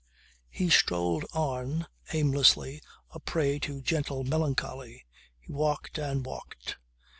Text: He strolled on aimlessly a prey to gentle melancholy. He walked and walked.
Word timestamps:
He 0.49 0.71
strolled 0.71 1.25
on 1.31 1.85
aimlessly 2.11 2.81
a 3.11 3.19
prey 3.19 3.59
to 3.59 3.83
gentle 3.83 4.23
melancholy. 4.23 5.05
He 5.39 5.51
walked 5.53 5.99
and 5.99 6.25
walked. 6.25 6.79